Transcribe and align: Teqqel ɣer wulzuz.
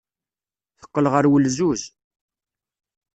Teqqel 0.79 1.05
ɣer 1.13 1.25
wulzuz. 1.31 1.81